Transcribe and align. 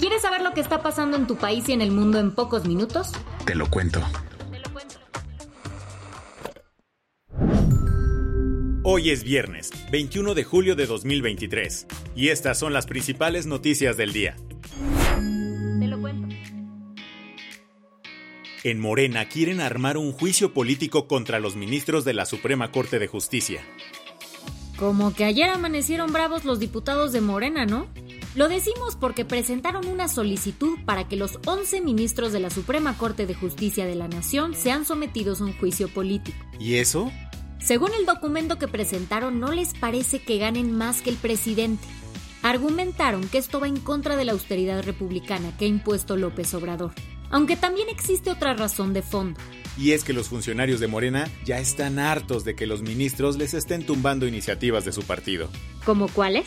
¿Quieres 0.00 0.22
saber 0.22 0.40
lo 0.40 0.54
que 0.54 0.62
está 0.62 0.82
pasando 0.82 1.18
en 1.18 1.26
tu 1.26 1.36
país 1.36 1.68
y 1.68 1.72
en 1.72 1.82
el 1.82 1.90
mundo 1.90 2.18
en 2.18 2.30
pocos 2.30 2.66
minutos? 2.66 3.12
Te 3.44 3.54
lo 3.54 3.68
cuento. 3.68 4.00
Hoy 8.82 9.10
es 9.10 9.22
viernes, 9.24 9.70
21 9.92 10.34
de 10.34 10.42
julio 10.42 10.74
de 10.74 10.86
2023, 10.86 11.86
y 12.16 12.28
estas 12.28 12.58
son 12.58 12.72
las 12.72 12.86
principales 12.86 13.44
noticias 13.44 13.98
del 13.98 14.14
día. 14.14 14.36
Te 15.78 15.86
lo 15.86 16.00
cuento. 16.00 16.34
En 18.64 18.80
Morena 18.80 19.28
quieren 19.28 19.60
armar 19.60 19.98
un 19.98 20.12
juicio 20.12 20.54
político 20.54 21.08
contra 21.08 21.40
los 21.40 21.56
ministros 21.56 22.06
de 22.06 22.14
la 22.14 22.24
Suprema 22.24 22.72
Corte 22.72 22.98
de 22.98 23.06
Justicia. 23.06 23.62
Como 24.78 25.12
que 25.12 25.24
ayer 25.24 25.50
amanecieron 25.50 26.10
bravos 26.10 26.46
los 26.46 26.58
diputados 26.58 27.12
de 27.12 27.20
Morena, 27.20 27.66
¿no? 27.66 27.86
Lo 28.36 28.48
decimos 28.48 28.94
porque 28.94 29.24
presentaron 29.24 29.88
una 29.88 30.06
solicitud 30.06 30.78
para 30.84 31.08
que 31.08 31.16
los 31.16 31.40
11 31.46 31.80
ministros 31.80 32.32
de 32.32 32.38
la 32.38 32.50
Suprema 32.50 32.96
Corte 32.96 33.26
de 33.26 33.34
Justicia 33.34 33.86
de 33.86 33.96
la 33.96 34.06
Nación 34.06 34.54
sean 34.54 34.84
sometidos 34.84 35.40
a 35.40 35.46
un 35.46 35.52
juicio 35.52 35.88
político. 35.88 36.38
¿Y 36.60 36.76
eso? 36.76 37.10
Según 37.58 37.90
el 37.98 38.06
documento 38.06 38.56
que 38.56 38.68
presentaron, 38.68 39.40
no 39.40 39.50
les 39.50 39.74
parece 39.74 40.20
que 40.20 40.38
ganen 40.38 40.70
más 40.70 41.02
que 41.02 41.10
el 41.10 41.16
presidente. 41.16 41.86
Argumentaron 42.42 43.28
que 43.28 43.38
esto 43.38 43.58
va 43.58 43.66
en 43.66 43.80
contra 43.80 44.16
de 44.16 44.24
la 44.24 44.32
austeridad 44.32 44.84
republicana 44.84 45.56
que 45.58 45.64
ha 45.64 45.68
impuesto 45.68 46.16
López 46.16 46.54
Obrador. 46.54 46.92
Aunque 47.30 47.56
también 47.56 47.88
existe 47.88 48.30
otra 48.30 48.54
razón 48.54 48.92
de 48.92 49.02
fondo. 49.02 49.40
Y 49.76 49.90
es 49.90 50.04
que 50.04 50.12
los 50.12 50.28
funcionarios 50.28 50.78
de 50.78 50.86
Morena 50.86 51.28
ya 51.44 51.58
están 51.58 51.98
hartos 51.98 52.44
de 52.44 52.54
que 52.54 52.66
los 52.66 52.82
ministros 52.82 53.36
les 53.38 53.54
estén 53.54 53.84
tumbando 53.84 54.26
iniciativas 54.26 54.84
de 54.84 54.92
su 54.92 55.02
partido. 55.02 55.48
¿Como 55.84 56.08
cuáles? 56.08 56.46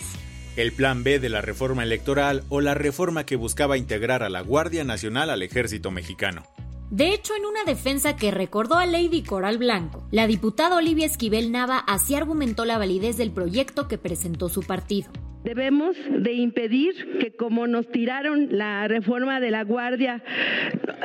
El 0.55 0.71
plan 0.71 1.03
B 1.03 1.19
de 1.19 1.29
la 1.29 1.41
reforma 1.41 1.83
electoral 1.83 2.43
o 2.49 2.61
la 2.61 2.73
reforma 2.73 3.25
que 3.25 3.35
buscaba 3.35 3.77
integrar 3.77 4.23
a 4.23 4.29
la 4.29 4.41
Guardia 4.41 4.83
Nacional 4.83 5.29
al 5.29 5.41
ejército 5.41 5.91
mexicano. 5.91 6.43
De 6.91 7.11
hecho, 7.11 7.33
en 7.35 7.45
una 7.45 7.63
defensa 7.63 8.15
que 8.15 8.29
recordó 8.29 8.75
a 8.75 8.85
Lady 8.85 9.23
Coral 9.23 9.57
Blanco, 9.57 10.07
la 10.11 10.27
diputada 10.27 10.77
Olivia 10.77 11.07
Esquivel 11.07 11.51
Nava 11.51 11.79
así 11.79 12.13
argumentó 12.13 12.65
la 12.65 12.77
validez 12.77 13.17
del 13.17 13.31
proyecto 13.31 13.87
que 13.87 13.97
presentó 13.97 14.47
su 14.47 14.61
partido. 14.61 15.09
Debemos 15.43 15.97
de 16.09 16.33
impedir 16.33 17.17
que 17.19 17.31
como 17.31 17.67
nos 17.67 17.89
tiraron 17.89 18.57
la 18.57 18.87
reforma 18.87 19.41
de 19.41 19.51
la 19.51 19.63
Guardia, 19.63 20.23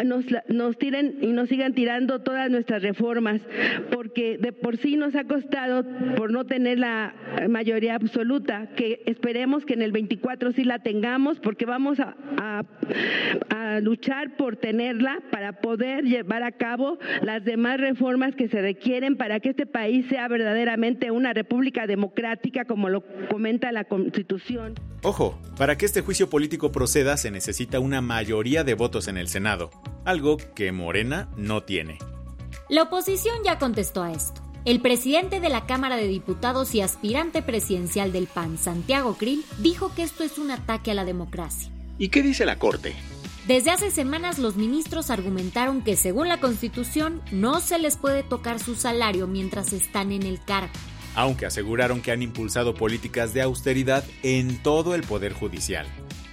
nos, 0.05 0.27
nos 0.47 0.79
tiren 0.79 1.19
y 1.21 1.33
nos 1.33 1.49
sigan 1.49 1.75
tirando 1.75 2.21
todas 2.21 2.49
nuestras 2.49 2.83
reformas, 2.83 3.41
porque 3.91 4.39
de 4.39 4.53
por 4.53 4.77
sí 4.77 4.97
nos 4.97 5.17
ha 5.17 5.25
costado 5.25 5.85
por 6.17 6.31
no 6.31 6.47
tener 6.47 6.79
la 6.79 7.15
mayoría 7.49 7.97
absoluta, 7.97 8.69
que 8.77 9.03
esperemos 9.07 9.65
que 9.65 9.75
en 9.75 9.83
el 9.83 9.91
24 9.91 10.53
sí 10.53 10.63
la 10.63 10.79
tengamos, 10.79 11.41
porque 11.41 11.67
vamos 11.67 11.99
a, 11.99 12.15
a, 12.37 12.63
a 13.51 13.81
luchar 13.81 14.37
por 14.37 14.55
tenerla 14.55 15.19
para 15.33 15.61
poder 15.61 16.05
llevar 16.05 16.45
a 16.45 16.53
cabo 16.53 16.99
las 17.23 17.45
demás 17.45 17.81
reformas 17.81 18.37
que 18.37 18.47
se 18.47 18.63
requieren 18.63 19.17
para 19.17 19.41
que 19.41 19.51
este 19.51 19.67
país 19.67 20.07
sea 20.09 20.29
verdaderamente 20.29 21.11
una 21.11 21.33
república 21.33 21.89
democrática, 21.89 22.67
como 22.67 22.89
lo 22.89 23.03
comenta 23.29 23.73
la 23.73 23.83
Constitución 23.85 24.28
Ojo, 25.03 25.39
para 25.57 25.79
que 25.79 25.87
este 25.87 26.03
juicio 26.03 26.29
político 26.29 26.71
proceda 26.71 27.17
se 27.17 27.31
necesita 27.31 27.81
una 27.81 28.01
mayoría 28.01 28.63
de 28.63 28.75
votos 28.75 29.09
en 29.09 29.17
el 29.17 29.29
Senado, 29.29 29.71
algo 30.05 30.37
que 30.55 30.71
Morena 30.71 31.29
no 31.37 31.63
tiene. 31.63 31.99
La 32.69 32.83
oposición 32.83 33.37
ya 33.45 33.59
contestó 33.59 34.03
a 34.03 34.13
esto. 34.13 34.43
El 34.65 34.81
presidente 34.81 35.41
de 35.41 35.49
la 35.49 35.65
Cámara 35.65 35.97
de 35.97 36.09
Diputados 36.09 36.75
y 36.75 36.83
aspirante 36.83 37.41
presidencial 37.41 38.13
del 38.13 38.27
PAN, 38.27 38.59
Santiago 38.59 39.17
Krill, 39.17 39.45
dijo 39.59 39.95
que 39.95 40.03
esto 40.03 40.25
es 40.25 40.37
un 40.37 40.51
ataque 40.51 40.91
a 40.91 40.95
la 40.95 41.07
democracia. 41.07 41.73
¿Y 41.97 42.09
qué 42.09 42.23
dice 42.23 42.45
la 42.45 42.59
Corte? 42.59 42.95
Desde 43.47 43.71
hace 43.71 43.91
semanas 43.91 44.39
los 44.39 44.57
ministros 44.57 45.11
argumentaron 45.11 45.83
que 45.83 45.97
según 45.97 46.29
la 46.29 46.39
Constitución 46.39 47.23
no 47.33 47.61
se 47.61 47.79
les 47.79 47.97
puede 47.97 48.23
tocar 48.23 48.59
su 48.59 48.75
salario 48.75 49.27
mientras 49.27 49.73
están 49.73 50.13
en 50.13 50.25
el 50.25 50.45
cargo 50.45 50.73
aunque 51.19 51.47
aseguraron 51.47 52.01
que 52.01 52.13
han 52.13 52.23
impulsado 52.23 52.75
políticas 52.75 53.35
de 53.35 53.43
austeridad 53.43 54.05
en 54.23 54.63
todo 54.63 54.95
el 54.95 55.03
Poder 55.03 55.33
Judicial. 55.33 55.85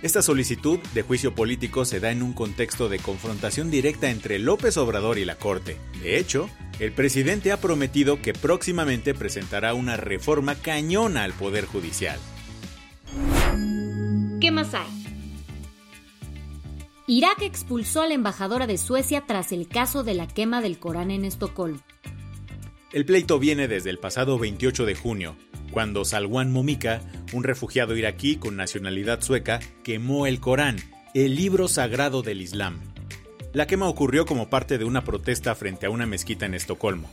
Esta 0.04 0.22
solicitud 0.22 0.78
de 0.94 1.02
juicio 1.02 1.34
político 1.34 1.86
se 1.86 2.00
da 2.00 2.12
en 2.12 2.22
un 2.22 2.34
contexto 2.34 2.88
de 2.88 3.00
confrontación 3.00 3.72
directa 3.72 4.12
entre 4.12 4.38
López 4.38 4.78
Obrador 4.78 5.18
y 5.18 5.26
la 5.26 5.38
Corte. 5.38 5.80
De 6.04 6.20
hecho, 6.20 6.52
el 6.80 6.92
presidente 6.92 7.52
ha 7.52 7.60
prometido 7.60 8.22
que 8.22 8.34
próximamente 8.34 9.16
presentará 9.16 9.74
una 9.74 9.98
reforma 9.98 10.54
cañona 10.54 11.24
al 11.24 11.34
Poder 11.34 11.66
Judicial. 11.66 12.20
¿Qué 14.40 14.52
más 14.52 14.72
hay? 14.76 14.86
Irak 17.08 17.42
expulsó 17.42 18.04
a 18.04 18.08
la 18.08 18.14
embajadora 18.14 18.68
de 18.68 18.78
Suecia 18.78 19.24
tras 19.26 19.52
el 19.52 19.68
caso 19.68 20.04
de 20.04 20.14
la 20.14 20.28
quema 20.28 20.62
del 20.62 20.78
Corán 20.78 21.10
en 21.10 21.26
Estocolmo. 21.26 21.80
El 22.96 23.04
pleito 23.06 23.40
viene 23.40 23.68
desde 23.68 23.90
el 23.90 23.98
pasado 23.98 24.40
28 24.40 24.86
de 24.86 24.96
junio, 24.96 25.36
cuando 25.72 26.06
Salwan 26.06 26.54
Momika, 26.54 27.02
un 27.34 27.44
refugiado 27.44 27.98
iraquí 27.98 28.38
con 28.38 28.56
nacionalidad 28.56 29.20
sueca, 29.20 29.60
quemó 29.84 30.28
el 30.28 30.40
Corán, 30.40 30.78
el 31.14 31.36
libro 31.36 31.68
sagrado 31.68 32.22
del 32.22 32.42
Islam. 32.42 32.80
La 33.52 33.68
quema 33.68 33.90
ocurrió 33.90 34.26
como 34.26 34.50
parte 34.50 34.78
de 34.78 34.86
una 34.86 35.04
protesta 35.04 35.56
frente 35.56 35.88
a 35.88 35.90
una 35.90 36.06
mezquita 36.06 36.46
en 36.46 36.54
Estocolmo. 36.54 37.10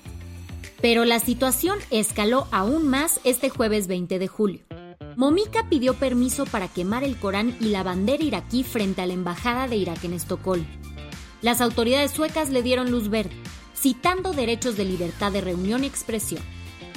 Pero 0.81 1.04
la 1.04 1.19
situación 1.19 1.81
escaló 1.91 2.47
aún 2.53 2.87
más 2.87 3.19
este 3.25 3.49
jueves 3.49 3.88
20 3.88 4.20
de 4.20 4.28
julio. 4.28 4.60
Momika 5.16 5.69
pidió 5.69 5.94
permiso 5.94 6.44
para 6.44 6.69
quemar 6.69 7.03
el 7.03 7.16
Corán 7.16 7.56
y 7.60 7.70
la 7.70 7.82
bandera 7.82 8.22
iraquí 8.22 8.62
frente 8.62 9.03
a 9.03 9.06
la 9.06 9.14
embajada 9.14 9.66
de 9.66 9.78
Irak 9.78 10.04
en 10.04 10.12
Estocolmo. 10.12 10.69
Las 11.41 11.60
autoridades 11.60 12.12
suecas 12.12 12.50
le 12.50 12.62
dieron 12.62 12.93
luz 12.93 13.09
verde, 13.09 13.34
citando 13.82 14.32
derechos 14.32 14.76
de 14.76 14.84
libertad 14.84 15.32
de 15.32 15.41
reunión 15.41 15.82
y 15.82 15.88
expresión. 15.88 16.41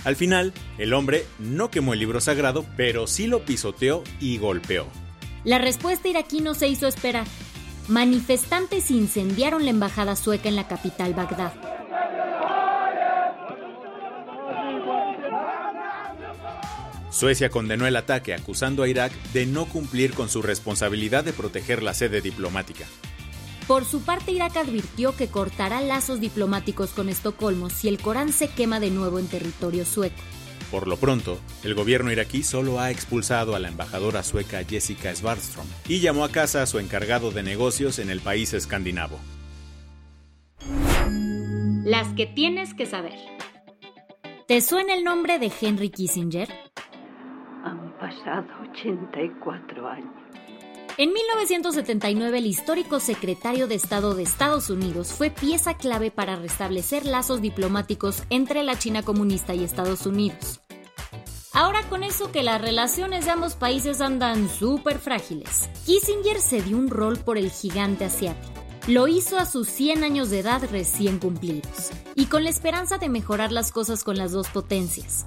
Al 0.03 0.15
final, 0.15 0.53
el 0.77 0.93
hombre 0.93 1.25
no 1.39 1.71
quemó 1.71 1.93
el 1.93 1.99
libro 1.99 2.21
sagrado, 2.21 2.63
pero 2.77 3.07
sí 3.07 3.25
lo 3.25 3.43
pisoteó 3.43 4.03
y 4.19 4.37
golpeó. 4.37 4.85
La 5.43 5.57
respuesta 5.57 6.07
iraquí 6.07 6.41
no 6.41 6.53
se 6.53 6.67
hizo 6.67 6.85
esperar. 6.85 7.25
Manifestantes 7.87 8.91
incendiaron 8.91 9.65
la 9.65 9.71
embajada 9.71 10.15
sueca 10.15 10.47
en 10.47 10.55
la 10.55 10.67
capital 10.67 11.15
Bagdad. 11.15 11.53
Suecia 17.09 17.49
condenó 17.49 17.87
el 17.87 17.95
ataque 17.95 18.33
acusando 18.33 18.83
a 18.83 18.89
Irak 18.89 19.11
de 19.33 19.45
no 19.45 19.65
cumplir 19.65 20.13
con 20.13 20.29
su 20.29 20.41
responsabilidad 20.41 21.23
de 21.23 21.33
proteger 21.33 21.81
la 21.81 21.93
sede 21.93 22.21
diplomática. 22.21 22.85
Por 23.67 23.83
su 23.83 24.01
parte, 24.01 24.31
Irak 24.31 24.57
advirtió 24.57 25.15
que 25.15 25.27
cortará 25.27 25.81
lazos 25.81 26.19
diplomáticos 26.19 26.91
con 26.91 27.09
Estocolmo 27.09 27.69
si 27.69 27.87
el 27.87 27.99
Corán 27.99 28.31
se 28.31 28.47
quema 28.47 28.79
de 28.79 28.91
nuevo 28.91 29.17
en 29.17 29.27
territorio 29.27 29.85
sueco. 29.85 30.21
Por 30.69 30.87
lo 30.87 30.97
pronto, 30.97 31.39
el 31.63 31.73
gobierno 31.73 32.11
iraquí 32.11 32.43
solo 32.43 32.79
ha 32.79 32.91
expulsado 32.91 33.55
a 33.55 33.59
la 33.59 33.69
embajadora 33.69 34.23
sueca 34.23 34.63
Jessica 34.63 35.11
Svartström 35.13 35.65
y 35.87 35.99
llamó 35.99 36.23
a 36.23 36.29
casa 36.29 36.61
a 36.61 36.65
su 36.65 36.79
encargado 36.79 37.31
de 37.31 37.43
negocios 37.43 37.97
en 37.99 38.09
el 38.09 38.19
país 38.19 38.53
escandinavo. 38.53 39.19
Las 41.85 42.13
que 42.13 42.25
tienes 42.25 42.73
que 42.73 42.85
saber. 42.85 43.19
¿Te 44.47 44.61
suena 44.61 44.95
el 44.95 45.03
nombre 45.03 45.39
de 45.39 45.51
Henry 45.61 45.89
Kissinger? 45.89 46.49
Han 47.63 47.97
pasado 47.99 48.47
84 48.71 49.87
años. 49.87 50.24
En 50.97 51.11
1979, 51.11 52.37
el 52.37 52.45
histórico 52.45 53.01
secretario 53.01 53.67
de 53.67 53.75
Estado 53.75 54.15
de 54.15 54.23
Estados 54.23 54.69
Unidos 54.69 55.09
fue 55.09 55.29
pieza 55.29 55.73
clave 55.75 56.09
para 56.09 56.37
restablecer 56.37 57.05
lazos 57.05 57.41
diplomáticos 57.41 58.23
entre 58.29 58.63
la 58.63 58.79
China 58.79 59.03
comunista 59.03 59.53
y 59.53 59.65
Estados 59.65 60.05
Unidos. 60.05 60.61
Ahora 61.51 61.83
con 61.89 62.03
eso 62.03 62.31
que 62.31 62.43
las 62.43 62.61
relaciones 62.61 63.25
de 63.25 63.31
ambos 63.31 63.55
países 63.55 63.99
andan 63.99 64.49
súper 64.49 64.99
frágiles, 64.99 65.69
Kissinger 65.85 66.39
se 66.39 66.61
dio 66.61 66.77
un 66.77 66.89
rol 66.89 67.17
por 67.19 67.37
el 67.37 67.51
gigante 67.51 68.05
asiático. 68.05 68.53
Lo 68.87 69.09
hizo 69.09 69.37
a 69.37 69.45
sus 69.45 69.67
100 69.67 70.05
años 70.05 70.29
de 70.29 70.39
edad 70.39 70.61
recién 70.71 71.19
cumplidos, 71.19 71.91
y 72.15 72.27
con 72.27 72.45
la 72.45 72.49
esperanza 72.49 72.99
de 72.99 73.09
mejorar 73.09 73.51
las 73.51 73.73
cosas 73.73 74.05
con 74.05 74.17
las 74.17 74.31
dos 74.31 74.47
potencias. 74.47 75.25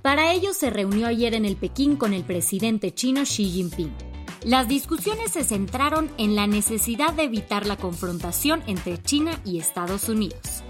Para 0.00 0.32
ello 0.32 0.52
se 0.54 0.70
reunió 0.70 1.08
ayer 1.08 1.34
en 1.34 1.44
el 1.44 1.56
Pekín 1.56 1.96
con 1.96 2.12
el 2.14 2.22
presidente 2.22 2.94
chino 2.94 3.22
Xi 3.24 3.46
Jinping 3.46 4.07
Las 4.48 4.66
discusiones 4.66 5.32
se 5.32 5.44
centraron 5.44 6.10
en 6.16 6.34
la 6.34 6.46
necesidad 6.46 7.12
de 7.12 7.24
evitar 7.24 7.66
la 7.66 7.76
confrontación 7.76 8.62
entre 8.66 8.96
China 8.96 9.38
y 9.44 9.58
Estados 9.58 10.08
Unidos. 10.08 10.64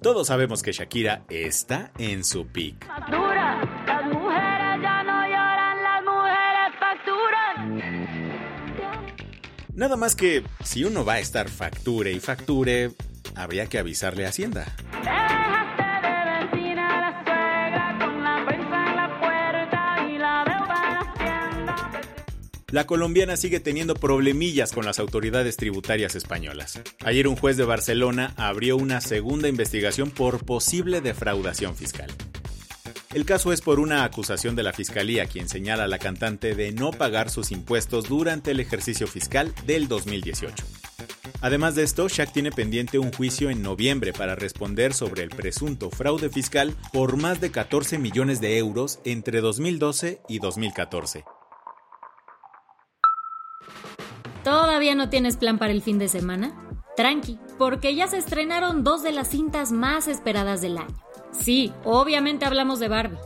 Todos 0.00 0.28
sabemos 0.28 0.62
que 0.62 0.70
Shakira 0.70 1.24
está 1.28 1.90
en 1.98 2.22
su 2.22 2.46
peak. 2.46 2.86
Nada 9.74 9.96
más 9.96 10.14
que 10.14 10.44
si 10.62 10.84
uno 10.84 11.04
va 11.04 11.14
a 11.14 11.18
estar 11.18 11.48
facture 11.48 12.12
y 12.12 12.20
facture, 12.20 12.92
habría 13.34 13.66
que 13.66 13.80
avisarle 13.80 14.24
a 14.24 14.28
Hacienda. 14.28 14.66
La 22.70 22.86
colombiana 22.86 23.38
sigue 23.38 23.60
teniendo 23.60 23.94
problemillas 23.94 24.72
con 24.72 24.84
las 24.84 24.98
autoridades 24.98 25.56
tributarias 25.56 26.14
españolas. 26.14 26.78
Ayer 27.02 27.26
un 27.26 27.34
juez 27.34 27.56
de 27.56 27.64
Barcelona 27.64 28.34
abrió 28.36 28.76
una 28.76 29.00
segunda 29.00 29.48
investigación 29.48 30.10
por 30.10 30.44
posible 30.44 31.00
defraudación 31.00 31.74
fiscal. 31.74 32.10
El 33.14 33.24
caso 33.24 33.54
es 33.54 33.62
por 33.62 33.80
una 33.80 34.04
acusación 34.04 34.54
de 34.54 34.64
la 34.64 34.74
Fiscalía, 34.74 35.24
quien 35.24 35.48
señala 35.48 35.84
a 35.84 35.88
la 35.88 35.98
cantante 35.98 36.54
de 36.54 36.72
no 36.72 36.90
pagar 36.90 37.30
sus 37.30 37.52
impuestos 37.52 38.06
durante 38.06 38.50
el 38.50 38.60
ejercicio 38.60 39.06
fiscal 39.06 39.54
del 39.64 39.88
2018. 39.88 40.62
Además 41.40 41.74
de 41.74 41.84
esto, 41.84 42.06
Shaq 42.06 42.34
tiene 42.34 42.50
pendiente 42.50 42.98
un 42.98 43.12
juicio 43.12 43.48
en 43.48 43.62
noviembre 43.62 44.12
para 44.12 44.34
responder 44.34 44.92
sobre 44.92 45.22
el 45.22 45.30
presunto 45.30 45.88
fraude 45.88 46.28
fiscal 46.28 46.76
por 46.92 47.16
más 47.16 47.40
de 47.40 47.50
14 47.50 47.96
millones 47.96 48.42
de 48.42 48.58
euros 48.58 49.00
entre 49.04 49.40
2012 49.40 50.20
y 50.28 50.38
2014. 50.38 51.24
¿Todavía 54.44 54.94
no 54.94 55.08
tienes 55.08 55.36
plan 55.36 55.58
para 55.58 55.72
el 55.72 55.82
fin 55.82 55.98
de 55.98 56.08
semana? 56.08 56.52
Tranqui, 56.96 57.38
porque 57.58 57.94
ya 57.94 58.06
se 58.06 58.18
estrenaron 58.18 58.84
dos 58.84 59.02
de 59.02 59.12
las 59.12 59.28
cintas 59.28 59.72
más 59.72 60.08
esperadas 60.08 60.60
del 60.60 60.78
año. 60.78 60.96
Sí, 61.32 61.72
obviamente 61.84 62.44
hablamos 62.44 62.80
de 62.80 62.88
Barbie. 62.88 63.18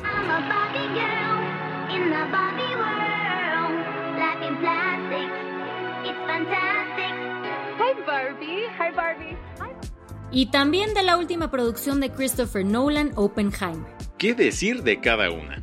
Y 10.31 10.47
también 10.47 10.95
de 10.95 11.03
la 11.03 11.19
última 11.19 11.51
producción 11.51 12.01
de 12.01 12.11
Christopher 12.11 12.65
Nolan, 12.65 13.13
Oppenheimer. 13.17 13.87
¿Qué 14.19 14.35
decir 14.35 14.83
de 14.83 15.01
cada 15.01 15.31
una? 15.31 15.63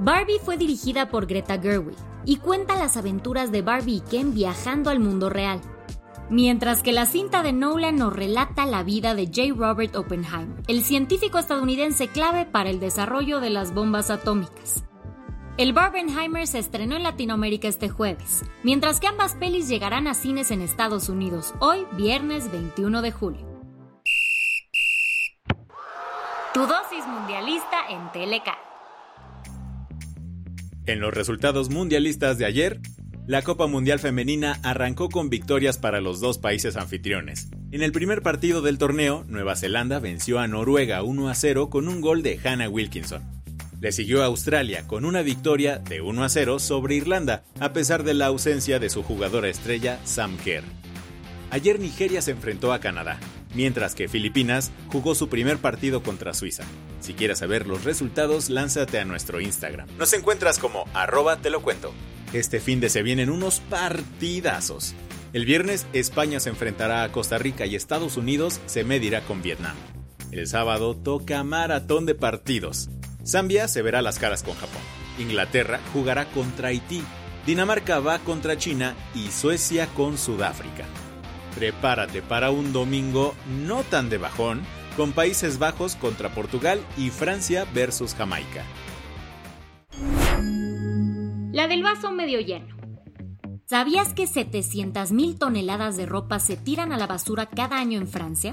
Barbie 0.00 0.40
fue 0.44 0.56
dirigida 0.56 1.08
por 1.08 1.26
Greta 1.26 1.58
Gerwig 1.58 1.96
y 2.26 2.36
cuenta 2.36 2.76
las 2.76 2.98
aventuras 2.98 3.50
de 3.50 3.62
Barbie 3.62 3.96
y 3.96 4.00
Ken 4.00 4.34
viajando 4.34 4.90
al 4.90 5.00
mundo 5.00 5.30
real. 5.30 5.60
Mientras 6.28 6.82
que 6.82 6.92
la 6.92 7.06
cinta 7.06 7.44
de 7.44 7.52
Nolan 7.52 7.96
nos 7.96 8.12
relata 8.12 8.66
la 8.66 8.82
vida 8.82 9.14
de 9.14 9.26
J. 9.26 9.54
Robert 9.56 9.94
Oppenheimer, 9.94 10.60
el 10.66 10.82
científico 10.82 11.38
estadounidense 11.38 12.08
clave 12.08 12.44
para 12.44 12.68
el 12.68 12.80
desarrollo 12.80 13.40
de 13.40 13.50
las 13.50 13.72
bombas 13.72 14.10
atómicas. 14.10 14.82
El 15.56 15.72
Barbenheimer 15.72 16.46
se 16.46 16.58
estrenó 16.58 16.96
en 16.96 17.04
Latinoamérica 17.04 17.68
este 17.68 17.88
jueves, 17.88 18.42
mientras 18.62 19.00
que 19.00 19.06
ambas 19.06 19.36
pelis 19.36 19.68
llegarán 19.68 20.08
a 20.08 20.14
cines 20.14 20.50
en 20.50 20.60
Estados 20.60 21.08
Unidos 21.08 21.54
hoy, 21.60 21.86
viernes 21.92 22.50
21 22.50 23.00
de 23.00 23.12
julio. 23.12 23.46
Tu 26.52 26.60
dosis 26.60 27.06
mundialista 27.06 27.86
en 27.88 28.10
Teleca. 28.12 28.58
En 30.86 31.00
los 31.00 31.12
resultados 31.12 31.68
mundialistas 31.68 32.38
de 32.38 32.44
ayer, 32.44 32.78
la 33.26 33.42
Copa 33.42 33.66
Mundial 33.66 33.98
Femenina 33.98 34.60
arrancó 34.62 35.08
con 35.08 35.28
victorias 35.28 35.78
para 35.78 36.00
los 36.00 36.20
dos 36.20 36.38
países 36.38 36.76
anfitriones. 36.76 37.48
En 37.72 37.82
el 37.82 37.90
primer 37.90 38.22
partido 38.22 38.62
del 38.62 38.78
torneo, 38.78 39.24
Nueva 39.26 39.56
Zelanda 39.56 39.98
venció 39.98 40.38
a 40.38 40.46
Noruega 40.46 41.02
1 41.02 41.28
a 41.28 41.34
0 41.34 41.70
con 41.70 41.88
un 41.88 42.00
gol 42.00 42.22
de 42.22 42.38
Hannah 42.42 42.68
Wilkinson. 42.68 43.24
Le 43.80 43.90
siguió 43.90 44.22
a 44.22 44.26
Australia 44.26 44.86
con 44.86 45.04
una 45.04 45.22
victoria 45.22 45.78
de 45.78 46.02
1 46.02 46.22
a 46.22 46.28
0 46.28 46.60
sobre 46.60 46.94
Irlanda, 46.94 47.42
a 47.58 47.72
pesar 47.72 48.04
de 48.04 48.14
la 48.14 48.26
ausencia 48.26 48.78
de 48.78 48.88
su 48.88 49.02
jugadora 49.02 49.48
estrella 49.48 49.98
Sam 50.04 50.36
Kerr. 50.38 50.62
Ayer 51.50 51.80
Nigeria 51.80 52.22
se 52.22 52.30
enfrentó 52.30 52.72
a 52.72 52.78
Canadá, 52.78 53.18
mientras 53.56 53.94
que 53.94 54.08
Filipinas 54.08 54.70
jugó 54.88 55.14
su 55.14 55.28
primer 55.28 55.58
partido 55.58 56.02
contra 56.02 56.34
Suiza. 56.34 56.64
Si 57.00 57.14
quieres 57.14 57.38
saber 57.38 57.66
los 57.66 57.84
resultados, 57.84 58.50
lánzate 58.50 59.00
a 59.00 59.04
nuestro 59.04 59.40
Instagram. 59.40 59.88
Nos 59.98 60.12
encuentras 60.12 60.58
como 60.58 60.84
arroba 60.94 61.38
te 61.38 61.50
lo 61.50 61.62
cuento. 61.62 61.92
Este 62.32 62.60
fin 62.60 62.80
de 62.80 62.90
se 62.90 63.02
vienen 63.02 63.30
unos 63.30 63.60
partidazos. 63.60 64.94
El 65.32 65.44
viernes 65.44 65.86
España 65.92 66.38
se 66.38 66.50
enfrentará 66.50 67.02
a 67.02 67.12
Costa 67.12 67.38
Rica 67.38 67.66
y 67.66 67.74
Estados 67.74 68.16
Unidos 68.16 68.60
se 68.66 68.84
medirá 68.84 69.22
con 69.22 69.42
Vietnam. 69.42 69.76
El 70.30 70.46
sábado 70.46 70.94
toca 70.94 71.42
maratón 71.44 72.04
de 72.04 72.14
partidos. 72.14 72.90
Zambia 73.24 73.68
se 73.68 73.82
verá 73.82 74.02
las 74.02 74.18
caras 74.18 74.42
con 74.42 74.54
Japón. 74.54 74.82
Inglaterra 75.18 75.80
jugará 75.92 76.26
contra 76.26 76.68
Haití. 76.68 77.02
Dinamarca 77.46 78.00
va 78.00 78.18
contra 78.18 78.58
China 78.58 78.94
y 79.14 79.30
Suecia 79.30 79.86
con 79.88 80.18
Sudáfrica. 80.18 80.84
Prepárate 81.56 82.20
para 82.20 82.50
un 82.50 82.74
domingo 82.74 83.34
no 83.64 83.82
tan 83.82 84.10
de 84.10 84.18
bajón 84.18 84.60
con 84.94 85.12
Países 85.12 85.58
Bajos 85.58 85.96
contra 85.96 86.28
Portugal 86.28 86.80
y 86.98 87.08
Francia 87.08 87.66
versus 87.74 88.14
Jamaica. 88.14 88.62
La 91.52 91.66
del 91.66 91.82
vaso 91.82 92.12
medio 92.12 92.40
lleno. 92.40 92.76
¿Sabías 93.64 94.12
que 94.12 94.24
700.000 94.24 95.38
toneladas 95.38 95.96
de 95.96 96.04
ropa 96.04 96.38
se 96.40 96.58
tiran 96.58 96.92
a 96.92 96.98
la 96.98 97.06
basura 97.06 97.46
cada 97.46 97.80
año 97.80 97.98
en 97.98 98.06
Francia? 98.06 98.52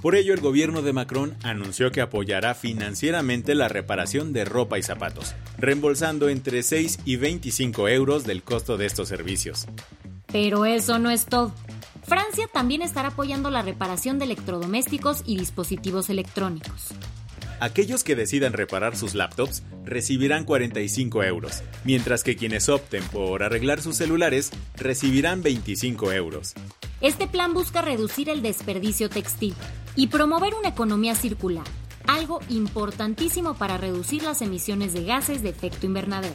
Por 0.00 0.14
ello, 0.14 0.34
el 0.34 0.40
gobierno 0.40 0.82
de 0.82 0.92
Macron 0.92 1.36
anunció 1.42 1.90
que 1.90 2.00
apoyará 2.00 2.54
financieramente 2.54 3.56
la 3.56 3.68
reparación 3.68 4.32
de 4.32 4.44
ropa 4.44 4.78
y 4.78 4.82
zapatos, 4.82 5.34
reembolsando 5.58 6.28
entre 6.28 6.62
6 6.62 7.00
y 7.04 7.16
25 7.16 7.88
euros 7.88 8.24
del 8.24 8.44
costo 8.44 8.76
de 8.76 8.86
estos 8.86 9.08
servicios. 9.08 9.66
Pero 10.26 10.64
eso 10.64 10.98
no 10.98 11.10
es 11.10 11.26
todo. 11.26 11.52
Francia 12.04 12.46
también 12.52 12.82
estará 12.82 13.08
apoyando 13.08 13.50
la 13.50 13.62
reparación 13.62 14.18
de 14.18 14.26
electrodomésticos 14.26 15.22
y 15.24 15.36
dispositivos 15.38 16.10
electrónicos. 16.10 16.88
Aquellos 17.60 18.04
que 18.04 18.16
decidan 18.16 18.52
reparar 18.52 18.96
sus 18.96 19.14
laptops 19.14 19.62
recibirán 19.84 20.44
45 20.44 21.22
euros, 21.22 21.62
mientras 21.84 22.22
que 22.22 22.36
quienes 22.36 22.68
opten 22.68 23.02
por 23.04 23.42
arreglar 23.42 23.80
sus 23.80 23.96
celulares 23.96 24.50
recibirán 24.76 25.42
25 25.42 26.12
euros. 26.12 26.54
Este 27.00 27.26
plan 27.26 27.54
busca 27.54 27.80
reducir 27.80 28.28
el 28.28 28.42
desperdicio 28.42 29.08
textil 29.08 29.54
y 29.96 30.08
promover 30.08 30.54
una 30.54 30.68
economía 30.68 31.14
circular, 31.14 31.64
algo 32.06 32.40
importantísimo 32.48 33.54
para 33.54 33.78
reducir 33.78 34.22
las 34.24 34.42
emisiones 34.42 34.92
de 34.92 35.04
gases 35.04 35.42
de 35.42 35.50
efecto 35.50 35.86
invernadero. 35.86 36.34